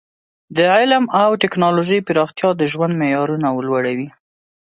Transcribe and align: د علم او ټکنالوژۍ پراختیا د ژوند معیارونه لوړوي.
د 0.57 0.59
علم 0.75 1.03
او 1.21 1.29
ټکنالوژۍ 1.43 1.99
پراختیا 2.07 2.49
د 2.57 2.61
ژوند 2.71 2.93
معیارونه 3.01 3.47
لوړوي. 3.67 4.09